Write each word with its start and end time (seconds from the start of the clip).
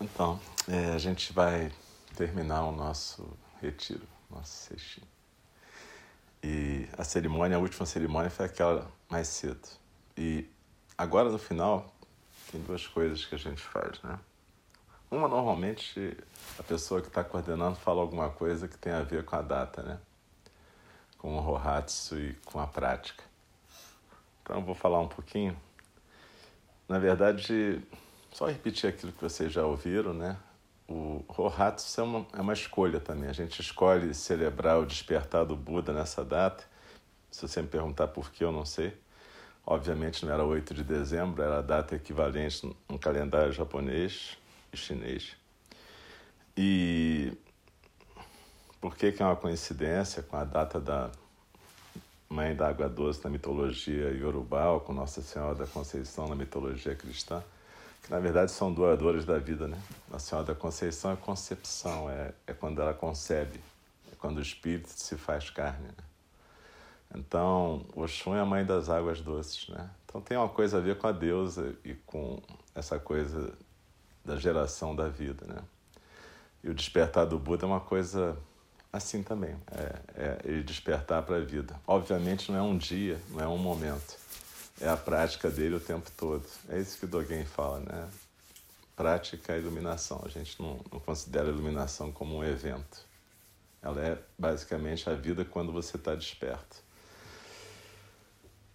Então, 0.00 0.38
é, 0.68 0.92
a 0.94 0.98
gente 0.98 1.32
vai 1.32 1.72
terminar 2.14 2.64
o 2.64 2.72
nosso 2.72 3.26
retiro, 3.62 4.06
nosso 4.30 4.68
sextinho. 4.68 5.06
E 6.42 6.86
a 6.98 7.02
cerimônia, 7.02 7.56
a 7.56 7.60
última 7.60 7.86
cerimônia 7.86 8.30
foi 8.30 8.44
aquela 8.44 8.90
mais 9.08 9.26
cedo. 9.28 9.66
E 10.16 10.46
agora 10.98 11.30
no 11.30 11.38
final 11.38 11.94
tem 12.52 12.60
duas 12.60 12.86
coisas 12.86 13.24
que 13.24 13.34
a 13.34 13.38
gente 13.38 13.62
faz, 13.62 14.00
né? 14.02 14.18
Uma, 15.10 15.28
normalmente, 15.28 16.16
a 16.58 16.62
pessoa 16.62 17.00
que 17.00 17.08
está 17.08 17.24
coordenando 17.24 17.76
fala 17.76 18.00
alguma 18.00 18.28
coisa 18.28 18.68
que 18.68 18.76
tem 18.76 18.92
a 18.92 19.02
ver 19.02 19.24
com 19.24 19.36
a 19.36 19.42
data, 19.42 19.82
né? 19.82 19.98
Com 21.16 21.36
o 21.36 21.40
Rohatsu 21.40 22.18
e 22.18 22.34
com 22.44 22.60
a 22.60 22.66
prática. 22.66 23.24
Então, 24.42 24.56
eu 24.56 24.62
vou 24.62 24.74
falar 24.74 25.00
um 25.00 25.08
pouquinho. 25.08 25.56
Na 26.88 26.98
verdade, 26.98 27.82
só 28.36 28.44
repetir 28.44 28.90
aquilo 28.90 29.12
que 29.12 29.22
vocês 29.22 29.50
já 29.50 29.64
ouviram, 29.64 30.12
né? 30.12 30.36
O 30.86 31.24
Rohatsu 31.26 31.98
é 31.98 32.04
uma, 32.04 32.26
é 32.34 32.40
uma 32.42 32.52
escolha 32.52 33.00
também. 33.00 33.30
A 33.30 33.32
gente 33.32 33.62
escolhe 33.62 34.12
celebrar 34.12 34.78
o 34.78 34.84
despertar 34.84 35.46
do 35.46 35.56
Buda 35.56 35.90
nessa 35.90 36.22
data. 36.22 36.62
Se 37.30 37.48
você 37.48 37.62
me 37.62 37.68
perguntar 37.68 38.08
por 38.08 38.30
que, 38.30 38.44
eu 38.44 38.52
não 38.52 38.66
sei. 38.66 38.94
Obviamente 39.64 40.26
não 40.26 40.34
era 40.34 40.44
8 40.44 40.74
de 40.74 40.84
dezembro, 40.84 41.42
era 41.42 41.60
a 41.60 41.62
data 41.62 41.96
equivalente 41.96 42.76
no 42.90 42.98
calendário 42.98 43.54
japonês 43.54 44.36
e 44.70 44.76
chinês. 44.76 45.34
E 46.54 47.32
por 48.82 48.98
que, 48.98 49.12
que 49.12 49.22
é 49.22 49.24
uma 49.24 49.36
coincidência 49.36 50.22
com 50.22 50.36
a 50.36 50.44
data 50.44 50.78
da 50.78 51.10
Mãe 52.28 52.54
da 52.54 52.68
Água 52.68 52.86
Doce 52.86 53.24
na 53.24 53.30
mitologia 53.30 54.10
iorubá, 54.10 54.68
ou 54.72 54.80
com 54.80 54.92
Nossa 54.92 55.22
Senhora 55.22 55.54
da 55.54 55.66
Conceição 55.66 56.28
na 56.28 56.34
mitologia 56.34 56.94
cristã? 56.94 57.42
Na 58.08 58.20
verdade 58.20 58.52
são 58.52 58.72
doadores 58.72 59.24
da 59.24 59.38
vida, 59.38 59.66
né? 59.66 59.80
Nossa 60.08 60.26
Senhora 60.26 60.46
da 60.46 60.54
Conceição 60.54 61.12
é 61.12 61.16
concepção, 61.16 62.08
é, 62.08 62.32
é 62.46 62.52
quando 62.52 62.80
ela 62.80 62.94
concebe, 62.94 63.60
é 64.12 64.14
quando 64.16 64.38
o 64.38 64.42
espírito 64.42 64.88
se 64.88 65.16
faz 65.16 65.50
carne. 65.50 65.86
Né? 65.86 66.04
Então, 67.16 67.84
Oxum 67.94 68.34
é 68.36 68.40
a 68.40 68.44
mãe 68.44 68.64
das 68.64 68.88
águas 68.88 69.20
doces, 69.20 69.68
né? 69.68 69.90
Então 70.04 70.20
tem 70.20 70.36
uma 70.36 70.48
coisa 70.48 70.78
a 70.78 70.80
ver 70.80 70.96
com 70.98 71.06
a 71.06 71.12
deusa 71.12 71.74
e 71.84 71.94
com 71.94 72.40
essa 72.74 72.98
coisa 72.98 73.52
da 74.24 74.36
geração 74.36 74.94
da 74.94 75.08
vida, 75.08 75.44
né? 75.46 75.58
E 76.62 76.70
o 76.70 76.74
despertar 76.74 77.26
do 77.26 77.38
Buda 77.38 77.64
é 77.64 77.68
uma 77.68 77.80
coisa 77.80 78.36
assim 78.92 79.22
também, 79.22 79.54
é, 79.70 79.98
é 80.14 80.40
ele 80.44 80.62
despertar 80.62 81.22
para 81.22 81.36
a 81.36 81.40
vida. 81.40 81.78
Obviamente 81.86 82.50
não 82.50 82.58
é 82.58 82.62
um 82.62 82.76
dia, 82.76 83.20
não 83.30 83.40
é 83.40 83.46
um 83.46 83.58
momento, 83.58 84.16
é 84.80 84.88
a 84.88 84.96
prática 84.96 85.50
dele 85.50 85.76
o 85.76 85.80
tempo 85.80 86.10
todo. 86.16 86.44
É 86.68 86.78
isso 86.78 86.98
que 86.98 87.06
Dogen 87.06 87.44
fala, 87.44 87.80
né? 87.80 88.08
Prática 88.94 89.54
é 89.54 89.58
iluminação. 89.58 90.22
A 90.24 90.28
gente 90.28 90.60
não, 90.60 90.80
não 90.92 91.00
considera 91.00 91.46
a 91.46 91.50
iluminação 91.50 92.12
como 92.12 92.36
um 92.36 92.44
evento. 92.44 93.04
Ela 93.82 94.00
é 94.00 94.18
basicamente 94.38 95.08
a 95.08 95.14
vida 95.14 95.44
quando 95.44 95.72
você 95.72 95.96
está 95.96 96.14
desperto. 96.14 96.84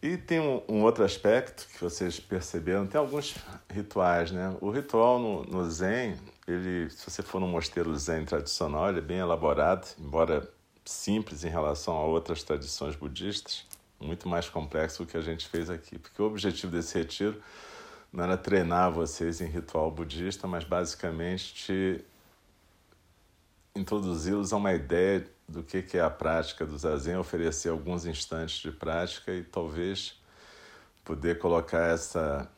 E 0.02 0.18
tem 0.18 0.40
um, 0.40 0.64
um, 0.68 0.82
outro 0.82 1.04
aspecto 1.04 1.68
que 1.68 1.80
vocês 1.80 2.20
perceberam, 2.20 2.88
tem 2.88 3.00
alguns 3.00 3.36
rituais, 3.70 4.32
né? 4.32 4.56
O 4.60 4.72
ritual 4.72 5.20
no, 5.20 5.44
no 5.44 5.70
Zen, 5.70 6.18
ele, 6.48 6.90
se 6.90 7.08
você 7.08 7.22
for 7.22 7.40
no 7.40 7.48
mosteiro 7.48 7.96
Zen 7.96 8.26
tradicional, 8.26 8.90
ele 8.90 8.98
é 8.98 9.02
bem 9.02 9.20
elaborado, 9.20 9.88
embora 10.00 10.50
simples 10.84 11.44
em 11.44 11.50
relação 11.50 11.96
a 11.96 12.04
outras 12.04 12.42
tradições 12.42 12.96
budistas, 12.96 13.68
muito 14.02 14.28
mais 14.28 14.50
complexo 14.50 15.04
do 15.04 15.10
que 15.10 15.16
a 15.16 15.22
gente 15.22 15.48
fez 15.48 15.70
aqui, 15.70 15.98
porque 15.98 16.22
o 16.22 16.26
objetivo 16.26 16.72
desse 16.72 16.98
retiro 16.98 17.42
não 18.12 18.24
era 18.24 18.36
treinar 18.36 18.92
vocês 18.92 19.40
em 19.40 19.46
ritual 19.46 19.90
budista, 19.92 20.48
mas 20.48 20.64
basicamente 20.64 22.04
introduzi-los 23.76 24.52
a 24.52 24.58
uma 24.58 24.74
ideia 24.74 25.26
do 25.48 25.64
que, 25.64 25.82
que 25.82 25.98
é 25.98 26.02
a 26.02 26.10
prática 26.10 26.66
do 26.66 26.78
zazen, 26.78 27.18
oferecer 27.18 27.70
alguns 27.70 28.06
instantes 28.06 28.60
de 28.60 28.72
prática 28.72 29.34
e 29.34 29.44
talvez 29.44 30.20
poder 31.06 31.40
colocar 31.40 31.88
essa 31.94 32.50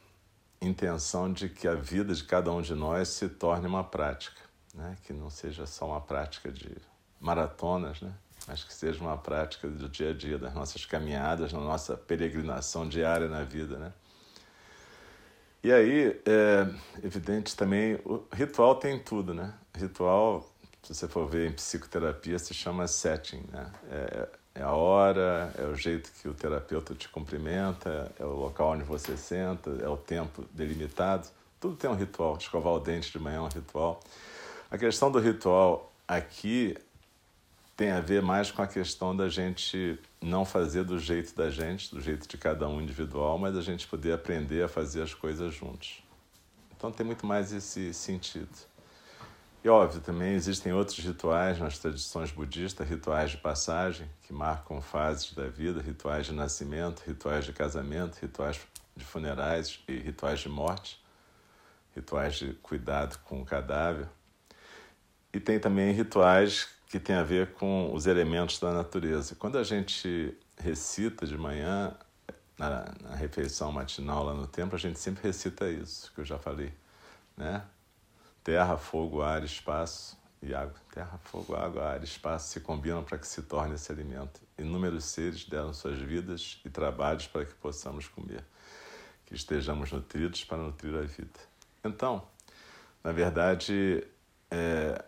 intenção 0.61 1.31
de 1.31 1.49
que 1.49 1.67
a 1.67 1.75
vida 1.75 2.13
de 2.13 2.23
cada 2.23 2.51
um 2.51 2.61
de 2.61 2.73
nós 2.73 3.09
se 3.09 3.27
torne 3.27 3.67
uma 3.67 3.83
prática, 3.83 4.41
né? 4.73 4.95
que 5.03 5.13
não 5.13 5.29
seja 5.29 5.65
só 5.65 5.87
uma 5.87 6.01
prática 6.01 6.51
de 6.51 6.75
maratonas, 7.19 8.01
né? 8.01 8.13
Mas 8.47 8.63
que 8.63 8.73
seja 8.73 8.99
uma 8.99 9.17
prática 9.17 9.67
do 9.67 9.87
dia 9.87 10.11
a 10.11 10.13
dia, 10.13 10.37
das 10.37 10.53
nossas 10.53 10.85
caminhadas, 10.85 11.53
na 11.53 11.59
nossa 11.59 11.95
peregrinação 11.95 12.87
diária 12.87 13.27
na 13.27 13.43
vida. 13.43 13.77
Né? 13.77 13.93
E 15.63 15.71
aí, 15.71 16.21
é 16.25 16.67
evidente 17.05 17.55
também, 17.55 17.95
o 18.03 18.23
ritual 18.33 18.75
tem 18.75 18.99
tudo, 18.99 19.33
né? 19.33 19.53
Ritual 19.75 20.53
se 20.83 20.93
você 20.93 21.07
for 21.07 21.25
ver 21.25 21.49
em 21.49 21.53
psicoterapia, 21.53 22.37
se 22.37 22.53
chama 22.53 22.85
setting, 22.87 23.41
né? 23.49 23.71
É, 23.89 24.27
é, 24.55 24.61
a 24.61 24.73
hora, 24.73 25.51
é 25.57 25.63
o 25.63 25.73
jeito 25.75 26.11
que 26.21 26.27
o 26.27 26.33
terapeuta 26.33 26.93
te 26.93 27.07
cumprimenta, 27.07 28.11
é 28.19 28.25
o 28.25 28.33
local 28.33 28.71
onde 28.71 28.83
você 28.83 29.15
senta, 29.15 29.71
é 29.81 29.87
o 29.87 29.95
tempo 29.95 30.43
delimitado. 30.51 31.27
Tudo 31.59 31.77
tem 31.77 31.89
um 31.89 31.95
ritual. 31.95 32.35
Escovar 32.37 32.73
o 32.73 32.79
dente 32.79 33.11
de 33.11 33.17
manhã 33.17 33.37
é 33.37 33.41
um 33.41 33.47
ritual. 33.47 34.01
A 34.69 34.77
questão 34.77 35.09
do 35.09 35.19
ritual 35.19 35.91
aqui 36.05 36.75
tem 37.75 37.91
a 37.91 37.99
ver 37.99 38.21
mais 38.21 38.51
com 38.51 38.61
a 38.61 38.67
questão 38.67 39.15
da 39.15 39.29
gente 39.29 39.99
não 40.21 40.45
fazer 40.45 40.83
do 40.83 40.99
jeito 40.99 41.35
da 41.35 41.49
gente, 41.49 41.93
do 41.93 41.99
jeito 41.99 42.27
de 42.27 42.37
cada 42.37 42.67
um 42.67 42.79
individual, 42.79 43.37
mas 43.37 43.57
a 43.57 43.61
gente 43.61 43.87
poder 43.87 44.13
aprender 44.13 44.63
a 44.63 44.67
fazer 44.67 45.01
as 45.01 45.13
coisas 45.13 45.53
juntos. 45.53 46.03
Então 46.75 46.91
tem 46.91 47.05
muito 47.05 47.25
mais 47.25 47.51
esse 47.51 47.93
sentido. 47.93 48.73
E 49.63 49.69
óbvio, 49.69 50.01
também 50.01 50.33
existem 50.33 50.73
outros 50.73 50.99
rituais 50.99 51.57
nas 51.57 51.79
tradições 51.79 52.29
budistas, 52.31 52.87
rituais 52.87 53.31
de 53.31 53.37
passagem, 53.37 54.07
que 54.23 54.33
marcam 54.33 54.81
fases 54.81 55.33
da 55.33 55.47
vida, 55.47 55.81
rituais 55.81 56.25
de 56.25 56.33
nascimento, 56.33 57.01
rituais 57.07 57.45
de 57.45 57.53
casamento, 57.53 58.17
rituais 58.21 58.59
de 58.95 59.05
funerais 59.05 59.79
e 59.87 59.93
rituais 59.93 60.41
de 60.41 60.49
morte, 60.49 61.01
rituais 61.95 62.35
de 62.35 62.53
cuidado 62.55 63.17
com 63.23 63.41
o 63.41 63.45
cadáver. 63.45 64.09
E 65.33 65.39
tem 65.39 65.57
também 65.57 65.93
rituais 65.93 66.67
que 66.93 66.99
têm 66.99 67.15
a 67.15 67.23
ver 67.23 67.53
com 67.53 67.91
os 67.91 68.05
elementos 68.05 68.59
da 68.59 68.71
natureza. 68.71 69.33
Quando 69.33 69.57
a 69.57 69.63
gente 69.63 70.37
recita 70.55 71.25
de 71.25 71.35
manhã, 71.35 71.97
na, 72.55 72.85
na 73.01 73.15
refeição 73.15 73.71
matinal 73.71 74.23
lá 74.23 74.35
no 74.35 74.45
templo, 74.45 74.75
a 74.75 74.79
gente 74.79 74.99
sempre 74.99 75.23
recita 75.23 75.67
isso, 75.67 76.13
que 76.13 76.21
eu 76.21 76.25
já 76.25 76.37
falei, 76.37 76.71
né? 77.35 77.65
Terra, 78.43 78.77
fogo, 78.77 79.23
ar, 79.23 79.43
espaço 79.43 80.15
e 80.39 80.53
água. 80.53 80.75
Terra, 80.93 81.19
fogo, 81.23 81.55
água, 81.55 81.83
ar 81.83 82.03
espaço 82.03 82.49
se 82.49 82.59
combinam 82.59 83.03
para 83.03 83.17
que 83.17 83.27
se 83.27 83.41
torne 83.41 83.73
esse 83.73 83.91
alimento. 83.91 84.39
Inúmeros 84.55 85.05
seres 85.05 85.45
deram 85.45 85.73
suas 85.73 85.97
vidas 85.97 86.61
e 86.63 86.69
trabalhos 86.69 87.25
para 87.25 87.43
que 87.43 87.55
possamos 87.55 88.07
comer, 88.07 88.43
que 89.25 89.33
estejamos 89.33 89.91
nutridos 89.91 90.43
para 90.43 90.59
nutrir 90.59 90.93
a 90.93 91.01
vida. 91.01 91.39
Então, 91.83 92.21
na 93.03 93.11
verdade, 93.11 94.05
é, 94.51 95.03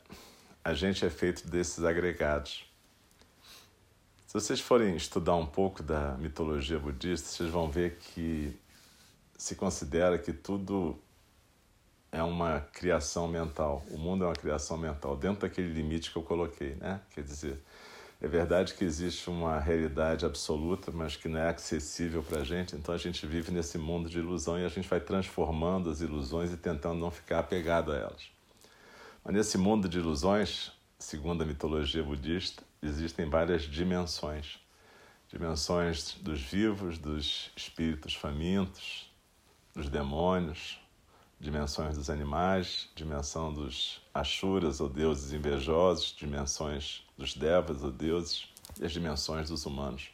a 0.65 0.73
gente 0.73 1.05
é 1.05 1.11
feito 1.11 1.47
desses 1.47 1.83
agregados. 1.83 2.65
Se 4.25 4.33
vocês 4.33 4.59
forem 4.59 4.95
estudar 4.95 5.35
um 5.35 5.45
pouco 5.45 5.83
da 5.83 6.17
mitologia 6.17 6.79
budista, 6.79 7.29
vocês 7.29 7.51
vão 7.51 7.69
ver 7.69 7.99
que 7.99 8.59
se 9.37 9.55
considera 9.55 10.17
que 10.17 10.33
tudo 10.33 10.99
é 12.11 12.23
uma 12.23 12.61
criação 12.61 13.27
mental. 13.27 13.85
O 13.91 13.97
mundo 13.99 14.23
é 14.23 14.27
uma 14.27 14.35
criação 14.35 14.75
mental, 14.75 15.15
dentro 15.15 15.41
daquele 15.41 15.71
limite 15.71 16.11
que 16.11 16.17
eu 16.17 16.23
coloquei, 16.23 16.73
né? 16.75 16.99
Quer 17.11 17.23
dizer, 17.23 17.61
é 18.19 18.27
verdade 18.27 18.73
que 18.73 18.83
existe 18.83 19.29
uma 19.29 19.59
realidade 19.59 20.25
absoluta, 20.25 20.91
mas 20.91 21.15
que 21.15 21.29
não 21.29 21.39
é 21.39 21.49
acessível 21.49 22.23
para 22.23 22.39
a 22.39 22.43
gente, 22.43 22.75
então 22.75 22.95
a 22.95 22.97
gente 22.97 23.27
vive 23.27 23.51
nesse 23.51 23.77
mundo 23.77 24.09
de 24.09 24.17
ilusão 24.17 24.59
e 24.59 24.65
a 24.65 24.69
gente 24.69 24.89
vai 24.89 24.99
transformando 24.99 25.91
as 25.91 26.01
ilusões 26.01 26.51
e 26.51 26.57
tentando 26.57 26.99
não 26.99 27.11
ficar 27.11 27.37
apegado 27.37 27.91
a 27.91 27.97
elas. 27.97 28.34
Mas 29.25 29.33
nesse 29.33 29.57
mundo 29.57 29.89
de 29.89 29.97
ilusões, 29.97 30.72
segundo 30.99 31.41
a 31.41 31.45
mitologia 31.47 32.03
budista, 32.03 32.61
existem 32.79 33.27
várias 33.27 33.63
dimensões. 33.63 34.59
Dimensões 35.27 36.13
dos 36.22 36.39
vivos, 36.39 36.99
dos 36.99 37.49
espíritos 37.57 38.13
famintos, 38.13 39.11
dos 39.73 39.89
demônios, 39.89 40.79
dimensões 41.39 41.97
dos 41.97 42.07
animais, 42.07 42.87
dimensão 42.95 43.51
dos 43.51 43.99
Ashuras, 44.13 44.79
ou 44.79 44.87
deuses 44.87 45.33
invejosos, 45.33 46.16
dimensões 46.16 47.03
dos 47.17 47.33
Devas, 47.33 47.81
ou 47.81 47.91
deuses, 47.91 48.47
e 48.79 48.85
as 48.85 48.91
dimensões 48.91 49.49
dos 49.49 49.66
humanos. 49.66 50.11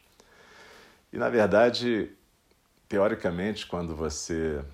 E, 1.12 1.18
na 1.18 1.28
verdade, 1.28 2.10
teoricamente, 2.88 3.66
quando 3.66 3.94
você 3.94 4.64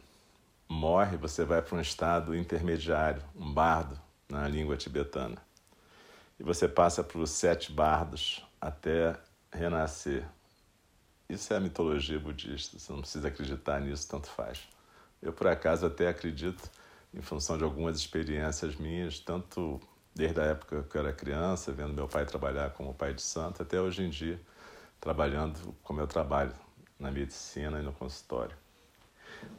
morre, 0.68 1.16
você 1.16 1.44
vai 1.44 1.60
para 1.60 1.76
um 1.76 1.80
estado 1.80 2.36
intermediário, 2.36 3.20
um 3.34 3.52
bardo 3.52 4.06
na 4.28 4.46
língua 4.46 4.76
tibetana. 4.76 5.40
E 6.38 6.42
você 6.42 6.68
passa 6.68 7.02
para 7.02 7.18
os 7.18 7.30
sete 7.30 7.72
bardos 7.72 8.44
até 8.60 9.16
renascer. 9.52 10.24
Isso 11.28 11.52
é 11.52 11.56
a 11.56 11.60
mitologia 11.60 12.18
budista, 12.18 12.78
você 12.78 12.92
não 12.92 13.00
precisa 13.00 13.28
acreditar 13.28 13.80
nisso, 13.80 14.08
tanto 14.08 14.28
faz. 14.28 14.68
Eu, 15.20 15.32
por 15.32 15.46
acaso, 15.46 15.84
até 15.84 16.08
acredito, 16.08 16.62
em 17.12 17.20
função 17.20 17.58
de 17.58 17.64
algumas 17.64 17.96
experiências 17.96 18.76
minhas, 18.76 19.18
tanto 19.18 19.80
desde 20.14 20.40
a 20.40 20.44
época 20.44 20.82
que 20.84 20.96
eu 20.96 21.00
era 21.00 21.12
criança, 21.12 21.72
vendo 21.72 21.92
meu 21.92 22.08
pai 22.08 22.24
trabalhar 22.24 22.70
como 22.70 22.94
pai 22.94 23.14
de 23.14 23.22
santo, 23.22 23.62
até 23.62 23.80
hoje 23.80 24.02
em 24.02 24.10
dia, 24.10 24.40
trabalhando 25.00 25.74
como 25.82 26.00
eu 26.00 26.06
trabalho 26.06 26.54
na 26.98 27.10
medicina 27.10 27.78
e 27.80 27.82
no 27.82 27.92
consultório. 27.92 28.56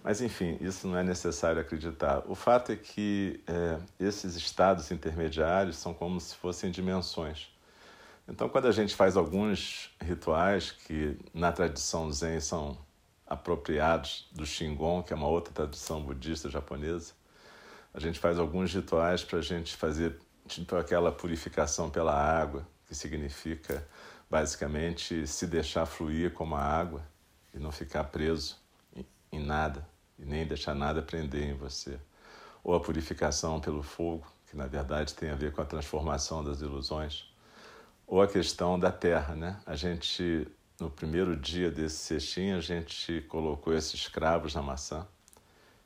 Mas, 0.04 0.22
enfim, 0.22 0.58
isso 0.62 0.88
não 0.88 0.98
é 0.98 1.04
necessário 1.04 1.62
acreditar. 1.62 2.24
O 2.28 2.36
fato 2.36 2.72
é 2.72 2.76
que 2.76 3.44
é, 3.48 3.80
esses 4.00 4.36
estados 4.36 4.92
intermediários 4.92 5.78
são 5.78 5.94
como 5.94 6.20
se 6.20 6.36
fossem 6.36 6.72
dimensões. 6.72 7.50
Então, 8.28 8.48
quando 8.48 8.68
a 8.68 8.72
gente 8.72 8.96
faz 8.96 9.18
alguns 9.18 9.90
rituais 10.02 10.72
que 10.72 11.18
na 11.34 11.52
tradição 11.52 12.12
Zen 12.12 12.40
são 12.40 12.78
apropriados 13.26 14.28
do 14.32 14.46
Shingon, 14.46 15.04
que 15.04 15.14
é 15.14 15.16
uma 15.16 15.28
outra 15.28 15.54
tradição 15.54 16.02
budista 16.02 16.50
japonesa, 16.50 17.14
a 17.94 18.00
gente 18.00 18.20
faz 18.20 18.40
alguns 18.40 18.74
rituais 18.74 19.24
para 19.24 19.40
a 19.40 19.42
gente 19.42 19.76
fazer 19.76 20.20
tipo 20.48 20.76
aquela 20.76 21.12
purificação 21.12 21.90
pela 21.90 22.14
água, 22.14 22.68
que 22.88 22.96
significa 22.96 23.86
basicamente 24.30 25.28
se 25.28 25.48
deixar 25.48 25.86
fluir 25.86 26.32
como 26.32 26.56
a 26.56 26.62
água 26.62 27.04
e 27.54 27.60
não 27.60 27.72
ficar 27.72 28.06
preso 28.06 28.58
em 29.32 29.40
nada 29.40 29.88
e 30.18 30.26
nem 30.26 30.46
deixar 30.46 30.76
nada 30.76 31.02
prender 31.02 31.44
em 31.44 31.54
você. 31.54 32.00
Ou 32.64 32.76
a 32.76 32.80
purificação 32.80 33.60
pelo 33.60 33.82
fogo, 33.82 34.28
que 34.50 34.58
na 34.58 34.68
verdade 34.68 35.14
tem 35.14 35.30
a 35.30 35.36
ver 35.36 35.52
com 35.54 35.62
a 35.62 35.66
transformação 35.66 36.44
das 36.44 36.62
ilusões. 36.62 37.26
Ou 38.06 38.22
a 38.22 38.28
questão 38.28 38.78
da 38.80 38.92
terra, 38.92 39.36
né? 39.36 39.60
A 39.66 39.76
gente, 39.76 40.48
no 40.80 40.90
primeiro 40.90 41.38
dia 41.38 41.70
desse 41.72 41.98
cestinho, 41.98 42.58
a 42.58 42.62
gente 42.62 43.22
colocou 43.30 43.74
esses 43.74 44.08
cravos 44.08 44.56
na 44.56 44.62
maçã. 44.62 45.08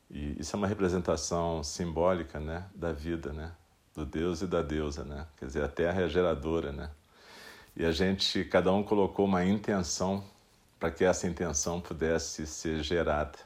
E 0.10 0.40
isso 0.40 0.56
é 0.56 0.58
uma 0.58 0.68
representação 0.68 1.64
simbólica, 1.64 2.40
né? 2.40 2.66
Da 2.74 2.92
vida, 2.92 3.34
né? 3.34 3.52
Do 3.94 4.06
Deus 4.06 4.42
e 4.42 4.48
da 4.48 4.62
deusa, 4.62 5.04
né? 5.04 5.28
Quer 5.38 5.46
dizer, 5.46 5.64
a 5.64 5.68
terra 5.68 6.02
é 6.02 6.10
geradora, 6.10 6.72
né? 6.72 6.90
E 7.76 7.84
a 7.84 7.92
gente, 7.92 8.46
cada 8.46 8.72
um 8.72 8.84
colocou 8.84 9.26
uma 9.26 9.44
intenção 9.44 10.24
para 10.84 10.92
que 10.92 11.06
essa 11.06 11.26
intenção 11.26 11.80
pudesse 11.80 12.46
ser 12.46 12.84
gerada. 12.84 13.40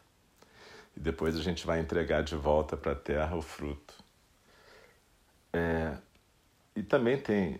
E 0.96 1.00
depois 1.00 1.38
a 1.38 1.44
gente 1.44 1.68
vai 1.68 1.80
entregar 1.80 2.24
de 2.24 2.36
volta 2.36 2.76
para 2.76 2.94
a 2.94 2.96
terra 2.96 3.36
o 3.36 3.44
fruto. 3.44 3.94
É, 5.54 5.96
e 6.76 6.82
também 6.82 7.16
tem 7.16 7.60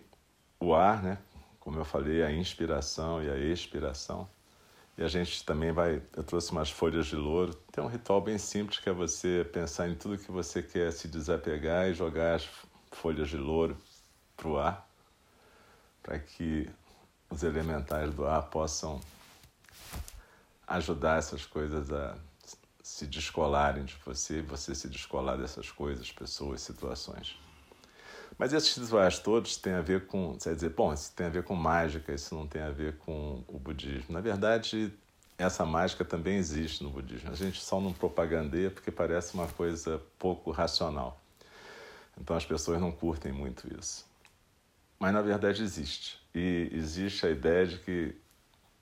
o 0.58 0.74
ar, 0.74 1.00
né? 1.00 1.18
Como 1.60 1.78
eu 1.78 1.84
falei, 1.84 2.24
a 2.24 2.32
inspiração 2.32 3.22
e 3.22 3.30
a 3.30 3.36
expiração. 3.36 4.28
E 4.96 5.04
a 5.04 5.06
gente 5.06 5.44
também 5.44 5.70
vai. 5.70 6.02
Eu 6.16 6.24
trouxe 6.24 6.50
umas 6.50 6.72
folhas 6.72 7.06
de 7.06 7.14
louro. 7.14 7.54
Tem 7.70 7.84
um 7.84 7.86
ritual 7.86 8.20
bem 8.20 8.36
simples 8.36 8.80
que 8.80 8.88
é 8.88 8.92
você 8.92 9.48
pensar 9.52 9.88
em 9.88 9.94
tudo 9.94 10.18
que 10.18 10.32
você 10.32 10.60
quer 10.60 10.92
se 10.92 11.06
desapegar 11.06 11.88
e 11.88 11.94
jogar 11.94 12.34
as 12.34 12.48
folhas 12.90 13.28
de 13.28 13.36
louro 13.36 13.76
para 14.36 14.48
o 14.48 14.58
ar, 14.58 14.90
para 16.02 16.18
que 16.18 16.68
os 17.30 17.44
elementais 17.44 18.12
do 18.12 18.26
ar 18.26 18.42
possam 18.50 19.00
ajudar 20.68 21.18
essas 21.18 21.46
coisas 21.46 21.90
a 21.90 22.16
se 22.82 23.06
descolarem 23.06 23.84
de 23.84 23.96
você, 24.04 24.42
você 24.42 24.74
se 24.74 24.88
descolar 24.88 25.36
dessas 25.36 25.70
coisas, 25.70 26.10
pessoas, 26.12 26.60
situações. 26.60 27.38
Mas 28.38 28.52
esses 28.52 28.76
rituais 28.76 29.18
todos 29.18 29.56
têm 29.56 29.72
a 29.72 29.80
ver 29.80 30.06
com, 30.06 30.38
vai 30.38 30.54
dizer, 30.54 30.70
bom, 30.70 30.92
isso 30.92 31.12
tem 31.14 31.26
a 31.26 31.30
ver 31.30 31.42
com 31.42 31.54
mágica, 31.54 32.14
isso 32.14 32.34
não 32.34 32.46
tem 32.46 32.62
a 32.62 32.70
ver 32.70 32.96
com 32.98 33.42
o 33.48 33.58
budismo. 33.58 34.06
Na 34.10 34.20
verdade, 34.20 34.92
essa 35.36 35.66
mágica 35.66 36.04
também 36.04 36.36
existe 36.36 36.84
no 36.84 36.90
budismo. 36.90 37.30
A 37.30 37.34
gente 37.34 37.60
só 37.60 37.80
não 37.80 37.92
propagandeia 37.92 38.70
porque 38.70 38.90
parece 38.90 39.34
uma 39.34 39.48
coisa 39.48 40.00
pouco 40.18 40.50
racional. 40.50 41.20
Então 42.20 42.36
as 42.36 42.44
pessoas 42.44 42.80
não 42.80 42.92
curtem 42.92 43.32
muito 43.32 43.68
isso. 43.78 44.06
Mas 44.98 45.12
na 45.12 45.22
verdade 45.22 45.62
existe. 45.62 46.20
E 46.34 46.68
existe 46.72 47.26
a 47.26 47.30
ideia 47.30 47.66
de 47.66 47.78
que 47.78 48.16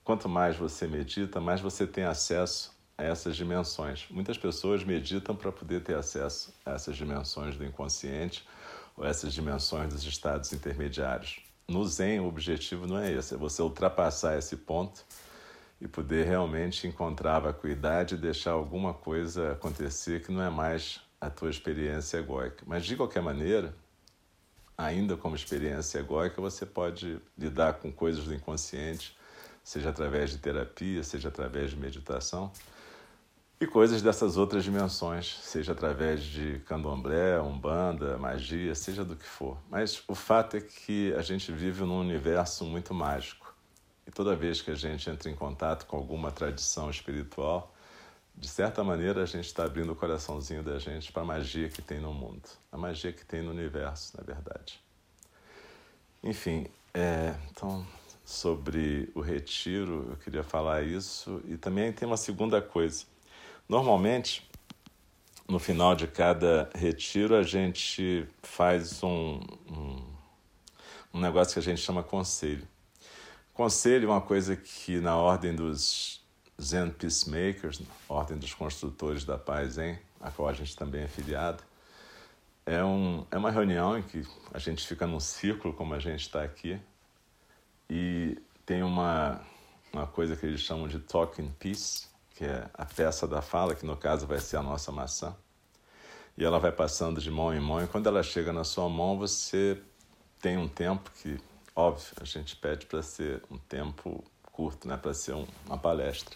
Quanto 0.07 0.29
mais 0.29 0.55
você 0.55 0.87
medita, 0.87 1.41
mais 1.41 1.59
você 1.59 1.85
tem 1.85 2.05
acesso 2.05 2.73
a 2.97 3.03
essas 3.03 3.35
dimensões. 3.35 4.05
Muitas 4.09 4.37
pessoas 4.37 4.81
meditam 4.81 5.35
para 5.35 5.51
poder 5.51 5.83
ter 5.83 5.97
acesso 5.97 6.53
a 6.65 6.71
essas 6.71 6.95
dimensões 6.95 7.57
do 7.57 7.65
inconsciente 7.65 8.47
ou 8.95 9.05
essas 9.05 9.33
dimensões 9.33 9.93
dos 9.93 10.05
estados 10.05 10.53
intermediários. 10.53 11.41
No 11.67 11.85
Zen, 11.85 12.21
o 12.21 12.25
objetivo 12.25 12.87
não 12.87 12.97
é 12.97 13.11
esse, 13.11 13.33
é 13.33 13.37
você 13.37 13.61
ultrapassar 13.61 14.37
esse 14.37 14.55
ponto 14.55 15.03
e 15.81 15.89
poder 15.89 16.25
realmente 16.25 16.87
encontrar 16.87 17.39
vacuidade 17.39 18.15
e 18.15 18.17
deixar 18.17 18.51
alguma 18.51 18.93
coisa 18.93 19.51
acontecer 19.51 20.23
que 20.23 20.31
não 20.31 20.41
é 20.41 20.49
mais 20.49 21.01
a 21.19 21.29
tua 21.29 21.49
experiência 21.49 22.19
egóica. 22.19 22.63
Mas, 22.65 22.85
de 22.85 22.95
qualquer 22.95 23.21
maneira, 23.21 23.75
ainda 24.77 25.17
como 25.17 25.35
experiência 25.35 25.99
egóica, 25.99 26.41
você 26.41 26.65
pode 26.65 27.19
lidar 27.37 27.73
com 27.73 27.91
coisas 27.91 28.23
do 28.23 28.33
inconsciente 28.33 29.16
seja 29.67 29.89
através 29.89 30.29
de 30.29 30.37
terapia, 30.37 31.03
seja 31.03 31.27
através 31.27 31.71
de 31.71 31.75
meditação, 31.75 32.49
e 33.59 33.67
coisas 33.67 34.01
dessas 34.01 34.37
outras 34.37 34.63
dimensões, 34.63 35.39
seja 35.41 35.73
através 35.73 36.23
de 36.23 36.59
candomblé, 36.59 37.37
umbanda, 37.41 38.17
magia, 38.17 38.73
seja 38.73 39.03
do 39.03 39.13
que 39.13 39.25
for. 39.25 39.57
Mas 39.69 40.01
o 40.07 40.15
fato 40.15 40.55
é 40.55 40.61
que 40.61 41.13
a 41.15 41.21
gente 41.21 41.51
vive 41.51 41.83
num 41.83 41.99
universo 41.99 42.63
muito 42.63 42.93
mágico. 42.93 43.53
E 44.07 44.11
toda 44.11 44.37
vez 44.37 44.61
que 44.61 44.71
a 44.71 44.75
gente 44.75 45.09
entra 45.09 45.29
em 45.29 45.35
contato 45.35 45.85
com 45.85 45.97
alguma 45.97 46.31
tradição 46.31 46.89
espiritual, 46.89 47.75
de 48.37 48.47
certa 48.47 48.85
maneira 48.85 49.21
a 49.21 49.25
gente 49.25 49.47
está 49.47 49.65
abrindo 49.65 49.91
o 49.91 49.95
coraçãozinho 49.97 50.63
da 50.63 50.79
gente 50.79 51.11
para 51.11 51.23
a 51.23 51.25
magia 51.25 51.67
que 51.67 51.81
tem 51.81 51.99
no 51.99 52.13
mundo, 52.13 52.47
a 52.71 52.77
magia 52.77 53.11
que 53.11 53.25
tem 53.25 53.41
no 53.41 53.51
universo, 53.51 54.15
na 54.15 54.23
verdade. 54.23 54.79
Enfim, 56.23 56.67
é, 56.93 57.35
então 57.51 57.85
sobre 58.27 59.09
o 59.15 59.21
retiro, 59.21 60.05
eu 60.09 60.17
queria 60.17 60.43
falar 60.43 60.83
isso. 60.83 61.41
E 61.47 61.55
também 61.55 61.93
tem 61.93 62.05
uma 62.05 62.17
segunda 62.17 62.61
coisa. 62.61 63.05
Normalmente, 63.69 64.45
no 65.47 65.59
final 65.59 65.95
de 65.95 66.07
cada 66.07 66.69
retiro, 66.75 67.37
a 67.37 67.43
gente 67.43 68.27
faz 68.43 69.01
um, 69.01 69.39
um, 69.71 70.03
um 71.13 71.21
negócio 71.21 71.53
que 71.53 71.59
a 71.59 71.63
gente 71.63 71.79
chama 71.79 72.03
conselho. 72.03 72.67
Conselho 73.53 74.09
é 74.09 74.11
uma 74.11 74.19
coisa 74.19 74.57
que, 74.57 74.99
na 74.99 75.15
ordem 75.15 75.55
dos 75.55 76.21
Zen 76.61 76.89
Peacemakers, 76.89 77.81
ordem 78.09 78.37
dos 78.37 78.53
construtores 78.53 79.23
da 79.23 79.37
paz 79.37 79.75
Zen, 79.75 79.97
a 80.19 80.29
qual 80.31 80.49
a 80.49 80.53
gente 80.53 80.75
também 80.75 81.03
é 81.03 81.07
filiado, 81.07 81.63
é, 82.65 82.83
um, 82.83 83.25
é 83.31 83.37
uma 83.37 83.51
reunião 83.51 83.97
em 83.97 84.01
que 84.01 84.27
a 84.53 84.59
gente 84.59 84.85
fica 84.85 85.07
num 85.07 85.21
círculo, 85.21 85.73
como 85.73 85.93
a 85.93 85.99
gente 85.99 86.23
está 86.23 86.43
aqui, 86.43 86.77
e 87.89 88.37
tem 88.65 88.83
uma, 88.83 89.41
uma 89.93 90.07
coisa 90.07 90.35
que 90.35 90.45
eles 90.45 90.61
chamam 90.61 90.87
de 90.87 90.99
talking 90.99 91.49
piece, 91.59 92.07
que 92.35 92.45
é 92.45 92.69
a 92.73 92.85
peça 92.85 93.27
da 93.27 93.41
fala, 93.41 93.75
que 93.75 93.85
no 93.85 93.95
caso 93.95 94.27
vai 94.27 94.39
ser 94.39 94.57
a 94.57 94.63
nossa 94.63 94.91
maçã. 94.91 95.35
E 96.37 96.45
ela 96.45 96.59
vai 96.59 96.71
passando 96.71 97.19
de 97.19 97.31
mão 97.31 97.53
em 97.53 97.59
mão, 97.59 97.83
e 97.83 97.87
quando 97.87 98.07
ela 98.07 98.21
chega 98.21 98.53
na 98.53 98.63
sua 98.63 98.87
mão, 98.87 99.17
você 99.17 99.81
tem 100.39 100.57
um 100.57 100.67
tempo 100.67 101.09
que, 101.21 101.39
óbvio, 101.75 102.13
a 102.21 102.25
gente 102.25 102.55
pede 102.55 102.85
para 102.85 103.01
ser 103.01 103.41
um 103.49 103.57
tempo 103.57 104.23
curto, 104.51 104.87
né? 104.87 104.97
para 104.97 105.13
ser 105.13 105.33
um, 105.33 105.47
uma 105.65 105.77
palestra. 105.77 106.35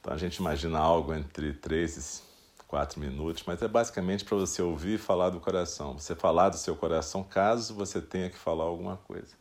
Então 0.00 0.12
a 0.12 0.16
gente 0.16 0.36
imagina 0.36 0.78
algo 0.78 1.12
entre 1.12 1.52
três 1.52 1.96
e 1.96 2.64
quatro 2.66 3.00
minutos, 3.00 3.42
mas 3.46 3.60
é 3.62 3.68
basicamente 3.68 4.24
para 4.24 4.36
você 4.36 4.62
ouvir 4.62 4.94
e 4.94 4.98
falar 4.98 5.30
do 5.30 5.40
coração. 5.40 5.98
Você 5.98 6.14
falar 6.14 6.50
do 6.50 6.56
seu 6.56 6.76
coração 6.76 7.24
caso 7.24 7.74
você 7.74 8.00
tenha 8.00 8.30
que 8.30 8.36
falar 8.36 8.64
alguma 8.64 8.96
coisa. 8.96 9.34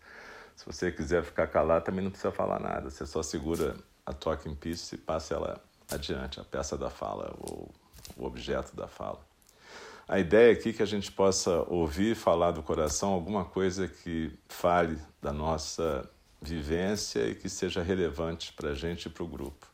Se 0.57 0.65
você 0.65 0.91
quiser 0.91 1.23
ficar 1.23 1.47
calado, 1.47 1.85
também 1.85 2.03
não 2.03 2.09
precisa 2.09 2.31
falar 2.31 2.59
nada. 2.59 2.89
Você 2.89 3.05
só 3.05 3.21
segura 3.21 3.75
a 4.03 4.11
talking 4.11 4.55
piece 4.55 4.95
e 4.95 4.97
passa 4.97 5.35
ela 5.35 5.63
adiante, 5.89 6.39
a 6.39 6.43
peça 6.43 6.75
da 6.75 6.89
fala, 6.89 7.33
ou 7.39 7.71
o 8.17 8.25
objeto 8.25 8.75
da 8.75 8.87
fala. 8.87 9.19
A 10.07 10.19
ideia 10.19 10.51
aqui 10.51 10.69
é 10.69 10.73
que 10.73 10.81
a 10.81 10.87
gente 10.87 11.11
possa 11.11 11.61
ouvir 11.69 12.15
falar 12.15 12.51
do 12.51 12.63
coração 12.63 13.09
alguma 13.09 13.45
coisa 13.45 13.87
que 13.87 14.37
fale 14.49 14.97
da 15.21 15.31
nossa 15.31 16.09
vivência 16.41 17.27
e 17.27 17.35
que 17.35 17.49
seja 17.49 17.83
relevante 17.83 18.51
para 18.53 18.69
a 18.69 18.73
gente 18.73 19.05
e 19.05 19.09
para 19.09 19.23
o 19.23 19.27
grupo. 19.27 19.67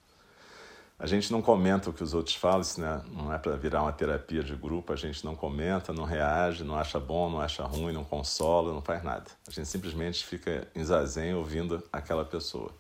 A 1.04 1.06
gente 1.06 1.34
não 1.34 1.42
comenta 1.42 1.90
o 1.90 1.94
que 1.94 2.02
os 2.02 2.14
outros 2.14 2.34
falam, 2.34 2.62
isso 2.62 2.80
não 2.80 3.34
é 3.34 3.38
para 3.38 3.58
virar 3.58 3.82
uma 3.82 3.92
terapia 3.92 4.42
de 4.42 4.56
grupo, 4.56 4.94
a 4.94 4.96
gente 4.96 5.26
não 5.26 5.36
comenta, 5.36 5.92
não 5.92 6.06
reage, 6.06 6.64
não 6.64 6.78
acha 6.78 6.98
bom, 6.98 7.30
não 7.30 7.42
acha 7.42 7.62
ruim, 7.66 7.92
não 7.92 8.06
consola, 8.06 8.72
não 8.72 8.82
faz 8.82 9.04
nada. 9.04 9.30
A 9.46 9.52
gente 9.52 9.68
simplesmente 9.68 10.24
fica 10.24 10.66
em 10.74 10.82
zazen 10.82 11.34
ouvindo 11.34 11.84
aquela 11.92 12.24
pessoa, 12.24 12.72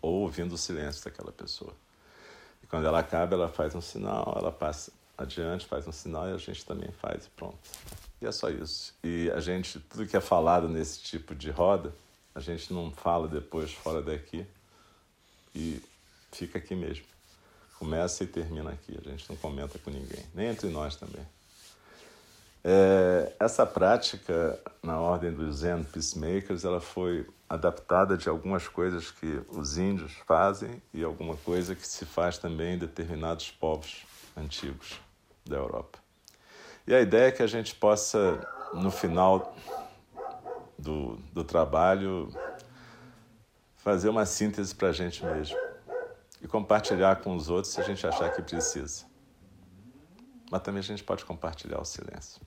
ou 0.00 0.22
ouvindo 0.22 0.54
o 0.54 0.56
silêncio 0.56 1.04
daquela 1.04 1.30
pessoa. 1.30 1.74
E 2.62 2.66
quando 2.66 2.86
ela 2.86 3.00
acaba, 3.00 3.34
ela 3.34 3.48
faz 3.50 3.74
um 3.74 3.82
sinal, 3.82 4.34
ela 4.38 4.50
passa 4.50 4.90
adiante, 5.18 5.66
faz 5.66 5.86
um 5.86 5.92
sinal 5.92 6.30
e 6.30 6.32
a 6.32 6.38
gente 6.38 6.64
também 6.64 6.90
faz 6.92 7.26
e 7.26 7.28
pronto. 7.28 7.58
E 8.22 8.26
é 8.26 8.32
só 8.32 8.48
isso. 8.48 8.94
E 9.04 9.30
a 9.32 9.40
gente, 9.40 9.80
tudo 9.80 10.06
que 10.06 10.16
é 10.16 10.20
falado 10.22 10.66
nesse 10.66 11.02
tipo 11.02 11.34
de 11.34 11.50
roda, 11.50 11.92
a 12.34 12.40
gente 12.40 12.72
não 12.72 12.90
fala 12.90 13.28
depois 13.28 13.70
fora 13.70 14.00
daqui 14.00 14.46
e 15.54 15.82
fica 16.32 16.56
aqui 16.56 16.74
mesmo. 16.74 17.04
Começa 17.78 18.24
e 18.24 18.26
termina 18.26 18.70
aqui. 18.70 18.98
A 19.04 19.10
gente 19.10 19.28
não 19.28 19.36
comenta 19.36 19.78
com 19.78 19.90
ninguém, 19.90 20.24
nem 20.34 20.48
entre 20.48 20.68
nós 20.68 20.96
também. 20.96 21.26
É, 22.64 23.32
essa 23.38 23.64
prática, 23.64 24.58
na 24.82 24.98
ordem 24.98 25.32
dos 25.32 25.58
Zen 25.58 25.84
Peacemakers, 25.84 26.64
ela 26.64 26.80
foi 26.80 27.24
adaptada 27.48 28.16
de 28.16 28.28
algumas 28.28 28.66
coisas 28.66 29.12
que 29.12 29.40
os 29.50 29.78
índios 29.78 30.12
fazem 30.26 30.82
e 30.92 31.04
alguma 31.04 31.36
coisa 31.36 31.76
que 31.76 31.86
se 31.86 32.04
faz 32.04 32.38
também 32.38 32.74
em 32.74 32.78
determinados 32.78 33.52
povos 33.52 34.04
antigos 34.36 35.00
da 35.44 35.56
Europa. 35.56 35.98
E 36.86 36.94
a 36.94 37.00
ideia 37.00 37.28
é 37.28 37.30
que 37.30 37.42
a 37.42 37.46
gente 37.46 37.74
possa, 37.74 38.44
no 38.74 38.90
final 38.90 39.54
do, 40.76 41.16
do 41.32 41.44
trabalho, 41.44 42.32
fazer 43.76 44.08
uma 44.08 44.26
síntese 44.26 44.74
para 44.74 44.88
a 44.88 44.92
gente 44.92 45.24
mesmo 45.24 45.65
e 46.46 46.48
compartilhar 46.48 47.16
com 47.16 47.34
os 47.34 47.50
outros 47.50 47.74
se 47.74 47.80
a 47.80 47.84
gente 47.84 48.06
achar 48.06 48.32
que 48.32 48.40
precisa. 48.40 49.04
Mas 50.48 50.62
também 50.62 50.78
a 50.78 50.82
gente 50.82 51.02
pode 51.02 51.24
compartilhar 51.24 51.80
o 51.80 51.84
silêncio. 51.84 52.40